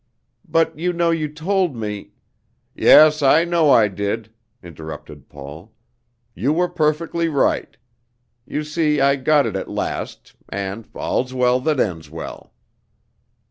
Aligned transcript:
But 0.49 0.79
you 0.79 0.93
know 0.93 1.11
you 1.11 1.29
told 1.31 1.75
me" 1.75 2.09
"Yes, 2.75 3.21
I 3.21 3.43
know 3.45 3.69
I 3.69 3.87
did," 3.87 4.31
interrupted 4.63 5.29
Paul. 5.29 5.73
"You 6.33 6.51
were 6.53 6.69
perfectly 6.69 7.29
right. 7.29 7.77
You 8.47 8.63
see 8.63 8.99
I 8.99 9.15
got 9.15 9.45
it 9.45 9.55
at 9.55 9.69
last, 9.69 10.33
and 10.49 10.89
'all's 10.95 11.35
well 11.35 11.59
that 11.59 11.79
ends 11.79 12.09
well!'" 12.09 12.51